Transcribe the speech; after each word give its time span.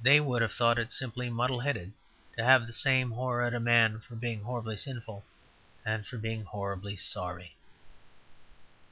They 0.00 0.20
would 0.20 0.42
have 0.42 0.52
thought 0.52 0.78
it 0.78 0.92
simply 0.92 1.28
muddle 1.28 1.58
headed 1.58 1.92
to 2.36 2.44
have 2.44 2.68
the 2.68 2.72
same 2.72 3.10
horror 3.10 3.42
at 3.42 3.52
a 3.52 3.58
man 3.58 3.98
for 3.98 4.14
being 4.14 4.44
horribly 4.44 4.76
sinful 4.76 5.24
and 5.84 6.06
for 6.06 6.18
being 6.18 6.44
horribly 6.44 6.94
sorry. 6.94 7.56